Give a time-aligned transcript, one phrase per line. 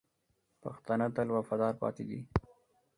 [0.63, 2.19] پښتانه تل وفادار پاتې دي.